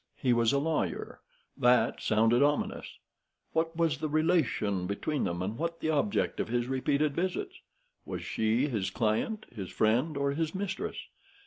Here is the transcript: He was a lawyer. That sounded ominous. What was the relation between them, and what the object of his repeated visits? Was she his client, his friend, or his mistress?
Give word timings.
He 0.15 0.33
was 0.33 0.51
a 0.51 0.57
lawyer. 0.57 1.19
That 1.55 2.01
sounded 2.01 2.41
ominous. 2.41 2.97
What 3.53 3.77
was 3.77 3.99
the 3.99 4.09
relation 4.09 4.87
between 4.87 5.25
them, 5.25 5.43
and 5.43 5.59
what 5.59 5.79
the 5.79 5.91
object 5.91 6.39
of 6.39 6.47
his 6.47 6.65
repeated 6.65 7.13
visits? 7.15 7.59
Was 8.03 8.23
she 8.23 8.67
his 8.67 8.89
client, 8.89 9.45
his 9.55 9.69
friend, 9.69 10.17
or 10.17 10.31
his 10.31 10.55
mistress? 10.55 10.97